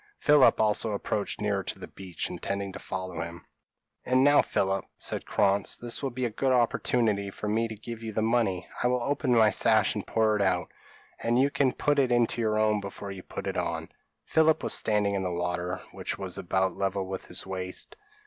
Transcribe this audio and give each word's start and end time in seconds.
Philip 0.17 0.59
also 0.59 0.93
approached 0.93 1.39
nearer 1.39 1.61
to 1.61 1.77
the 1.77 1.87
beach, 1.87 2.27
intending 2.27 2.73
to 2.73 2.79
follow 2.79 3.21
him. 3.21 3.45
"And 4.03 4.23
now, 4.23 4.41
Philip," 4.41 4.85
said 4.97 5.27
Krantz, 5.27 5.77
"this 5.77 6.01
will 6.01 6.09
be 6.09 6.25
a 6.25 6.31
good 6.31 6.51
opportunity 6.51 7.29
for 7.29 7.47
me 7.47 7.67
to 7.67 7.75
give 7.75 8.01
you 8.01 8.11
the 8.11 8.23
money. 8.23 8.67
I 8.81 8.87
will 8.87 9.03
open 9.03 9.35
my 9.35 9.51
sash 9.51 9.93
and 9.93 10.07
pour 10.07 10.35
it 10.35 10.41
out, 10.41 10.71
and 11.21 11.37
you 11.39 11.51
can 11.51 11.71
put 11.71 11.99
it 11.99 12.11
into 12.11 12.41
your 12.41 12.57
own 12.57 12.81
before 12.81 13.11
you 13.11 13.21
put 13.21 13.45
it 13.45 13.57
on." 13.57 13.89
Philip 14.25 14.63
was 14.63 14.73
standing 14.73 15.13
in 15.13 15.21
the 15.21 15.29
water, 15.31 15.81
which 15.91 16.17
was 16.17 16.35
about 16.35 16.75
level 16.75 17.07
with 17.07 17.27
his 17.27 17.45
waist. 17.45 17.95